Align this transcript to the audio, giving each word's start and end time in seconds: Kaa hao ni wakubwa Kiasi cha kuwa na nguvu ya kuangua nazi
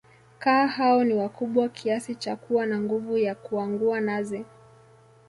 Kaa 0.39 0.67
hao 0.67 1.03
ni 1.03 1.13
wakubwa 1.13 1.69
Kiasi 1.69 2.15
cha 2.15 2.35
kuwa 2.35 2.65
na 2.65 2.79
nguvu 2.81 3.17
ya 3.17 3.35
kuangua 3.35 4.01
nazi 4.01 4.45